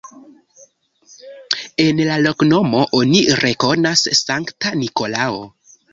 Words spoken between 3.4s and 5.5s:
rekonas Sankta Nikolao.